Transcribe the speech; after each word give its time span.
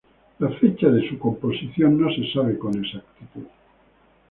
La 0.39 0.49
fecha 0.53 0.89
de 0.89 1.07
su 1.07 1.19
composición 1.19 2.01
no 2.01 2.09
se 2.11 2.33
sabe 2.33 2.57
con 2.57 2.73
exactitud. 2.75 3.45